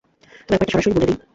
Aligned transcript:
তো, 0.39 0.49
ব্যাপারটা 0.49 0.73
সরাসরি 0.73 0.93
বলে 0.95 1.07
দেই। 1.07 1.17